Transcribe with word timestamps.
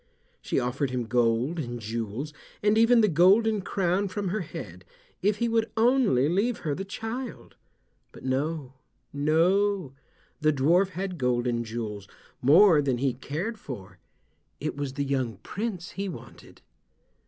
She 0.41 0.59
offered 0.59 0.89
him 0.89 1.05
gold 1.05 1.59
and 1.59 1.79
jewels, 1.79 2.33
and 2.63 2.75
even 2.75 3.01
the 3.01 3.07
golden 3.07 3.61
crown 3.61 4.07
from 4.07 4.29
her 4.29 4.39
head, 4.41 4.83
if 5.21 5.35
he 5.37 5.47
would 5.47 5.69
only 5.77 6.27
leave 6.27 6.61
her 6.65 6.73
the 6.73 6.83
child. 6.83 7.55
But 8.11 8.23
no—no—the 8.25 8.73
dwarf 10.53 10.87
had 10.89 11.19
gold 11.19 11.45
and 11.45 11.63
jewels, 11.63 12.07
more 12.41 12.81
than 12.81 12.97
he 12.97 13.13
cared 13.13 13.59
for. 13.59 13.99
It 14.59 14.75
was 14.75 14.93
the 14.93 15.05
young 15.05 15.37
Prince 15.43 15.91
he 15.91 16.09
wanted. 16.09 16.63